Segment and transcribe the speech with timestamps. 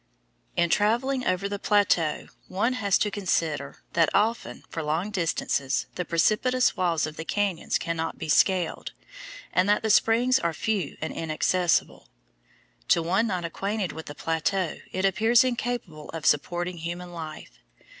[0.57, 6.03] In travelling over the plateau one has to consider that often for long distances the
[6.05, 8.93] precipitous walls of the cañons cannot be scaled,
[9.53, 12.09] and that the springs are few and inaccessible.
[12.87, 17.59] To one not acquainted with the plateau it appears incapable of supporting human life.